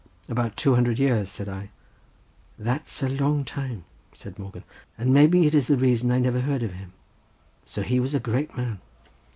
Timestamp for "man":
8.57-8.79